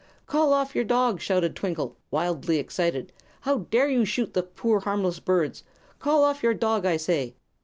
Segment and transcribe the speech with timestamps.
[0.25, 3.13] "Call off your dog!" shouted Twinkle, wildly excited.
[3.41, 5.63] "How dare you shoot the poor, harmless birds?
[5.99, 7.35] Call off your dog, I say!"